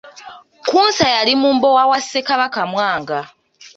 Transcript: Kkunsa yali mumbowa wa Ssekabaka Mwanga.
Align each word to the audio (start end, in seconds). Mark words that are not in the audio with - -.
Kkunsa 0.63 1.05
yali 1.15 1.33
mumbowa 1.41 1.83
wa 1.91 1.99
Ssekabaka 2.01 2.61
Mwanga. 2.71 3.19